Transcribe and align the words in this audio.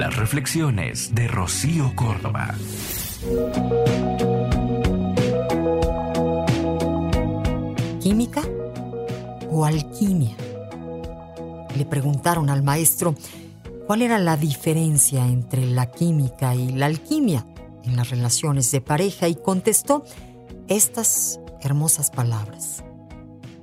Las 0.00 0.16
reflexiones 0.16 1.14
de 1.14 1.28
Rocío 1.28 1.94
Córdoba. 1.94 2.54
¿Química 8.00 8.40
o 9.50 9.66
alquimia? 9.66 10.34
Le 11.76 11.84
preguntaron 11.84 12.48
al 12.48 12.62
maestro 12.62 13.14
cuál 13.86 14.00
era 14.00 14.18
la 14.18 14.38
diferencia 14.38 15.26
entre 15.26 15.66
la 15.66 15.90
química 15.90 16.54
y 16.54 16.70
la 16.70 16.86
alquimia 16.86 17.44
en 17.84 17.94
las 17.94 18.08
relaciones 18.08 18.70
de 18.70 18.80
pareja 18.80 19.28
y 19.28 19.34
contestó 19.34 20.06
estas 20.68 21.40
hermosas 21.60 22.10
palabras. 22.10 22.82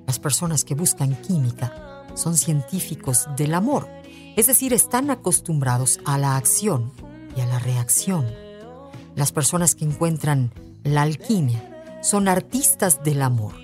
Las 0.05 0.19
personas 0.19 0.63
que 0.63 0.75
buscan 0.75 1.15
química 1.15 2.05
son 2.13 2.38
científicos 2.38 3.27
del 3.35 3.55
amor, 3.55 3.88
es 4.38 4.45
decir, 4.45 4.71
están 4.71 5.09
acostumbrados 5.09 5.99
a 6.05 6.19
la 6.19 6.37
acción 6.37 6.93
y 7.36 7.41
a 7.41 7.47
la 7.47 7.57
reacción. 7.57 8.28
Las 9.15 9.32
personas 9.32 9.73
que 9.73 9.83
encuentran 9.83 10.54
la 10.83 11.01
alquimia 11.01 12.00
son 12.04 12.28
artistas 12.28 13.04
del 13.04 13.23
amor, 13.23 13.55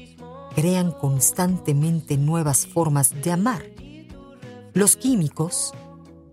crean 0.55 0.91
constantemente 0.91 2.17
nuevas 2.17 2.65
formas 2.65 3.13
de 3.21 3.31
amar. 3.31 3.63
Los 4.73 4.97
químicos 4.97 5.73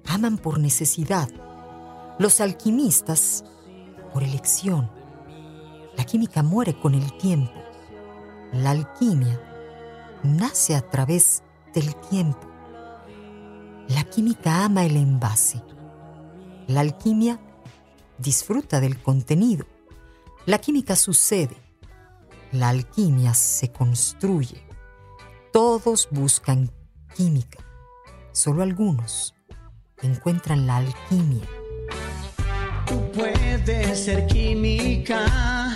aman 0.06 0.38
por 0.38 0.59
necesidad, 0.59 1.28
los 2.18 2.40
alquimistas 2.40 3.45
por 4.14 4.22
elección. 4.22 4.90
La 5.98 6.04
química 6.04 6.42
muere 6.42 6.72
con 6.80 6.95
el 6.95 7.12
tiempo. 7.18 7.52
La 8.52 8.70
alquimia 8.70 9.38
nace 10.22 10.74
a 10.74 10.80
través 10.80 11.42
del 11.74 11.95
tiempo. 12.09 12.49
La 13.90 14.04
química 14.04 14.64
ama 14.64 14.84
el 14.84 14.96
envase. 14.96 15.60
La 16.68 16.80
alquimia 16.80 17.40
disfruta 18.18 18.78
del 18.78 19.02
contenido. 19.02 19.66
La 20.46 20.59
química 20.59 20.95
sucede. 20.95 21.56
La 22.52 22.68
alquimia 22.68 23.34
se 23.34 23.73
construye. 23.73 24.65
Todos 25.52 26.09
buscan 26.12 26.70
química. 27.16 27.59
Solo 28.30 28.62
algunos 28.62 29.34
encuentran 30.02 30.68
la 30.68 30.76
alquimia. 30.76 31.45
Tú 32.87 33.10
puedes 33.10 34.04
ser 34.04 34.26
química, 34.28 35.74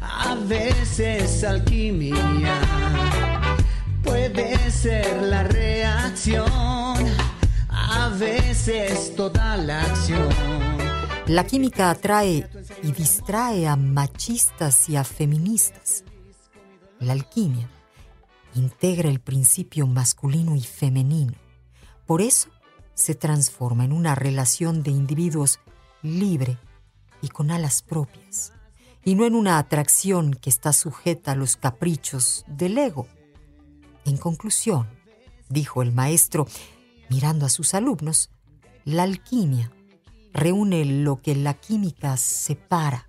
a 0.00 0.36
veces 0.46 1.42
alquimia. 1.42 2.54
Puede 4.04 4.70
ser 4.70 5.01
acción. 9.82 10.28
La 11.26 11.44
química 11.44 11.90
atrae 11.90 12.48
y 12.82 12.92
distrae 12.92 13.66
a 13.66 13.76
machistas 13.76 14.88
y 14.88 14.96
a 14.96 15.04
feministas. 15.04 16.04
La 17.00 17.14
alquimia 17.14 17.68
integra 18.54 19.08
el 19.08 19.20
principio 19.20 19.86
masculino 19.86 20.56
y 20.56 20.62
femenino. 20.62 21.32
Por 22.06 22.22
eso 22.22 22.48
se 22.94 23.14
transforma 23.14 23.84
en 23.84 23.92
una 23.92 24.14
relación 24.14 24.82
de 24.82 24.90
individuos 24.90 25.58
libre 26.02 26.58
y 27.22 27.28
con 27.28 27.50
alas 27.50 27.82
propias, 27.82 28.52
y 29.04 29.14
no 29.14 29.26
en 29.26 29.34
una 29.34 29.58
atracción 29.58 30.34
que 30.34 30.50
está 30.50 30.72
sujeta 30.72 31.32
a 31.32 31.36
los 31.36 31.56
caprichos 31.56 32.44
del 32.46 32.78
ego. 32.78 33.08
En 34.04 34.16
conclusión, 34.16 34.86
dijo 35.48 35.82
el 35.82 35.92
maestro, 35.92 36.46
mirando 37.08 37.46
a 37.46 37.48
sus 37.48 37.74
alumnos, 37.74 38.30
la 38.84 39.04
alquimia 39.04 39.70
reúne 40.32 40.84
lo 40.84 41.20
que 41.20 41.34
la 41.34 41.54
química 41.54 42.16
separa. 42.16 43.08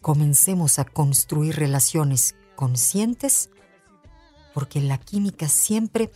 Comencemos 0.00 0.78
a 0.78 0.84
construir 0.84 1.56
relaciones 1.56 2.34
conscientes 2.56 3.50
porque 4.54 4.80
la 4.80 4.98
química 4.98 5.48
siempre 5.48 6.10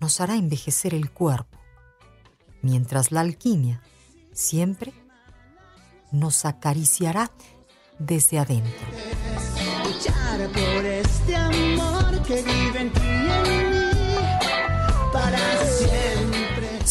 nos 0.00 0.20
hará 0.20 0.36
envejecer 0.36 0.94
el 0.94 1.10
cuerpo, 1.10 1.58
mientras 2.62 3.12
la 3.12 3.20
alquimia 3.20 3.82
siempre 4.32 4.92
nos 6.10 6.44
acariciará 6.44 7.30
desde 7.98 8.38
adentro. 8.38 8.86
Por 10.54 10.84
este 10.86 11.36
amor 11.36 12.22
que 12.22 12.42
vive 12.42 12.80
en 12.80 12.92
ti 12.92 13.00
y 13.02 13.30
en 13.30 13.42
mí 13.42 13.70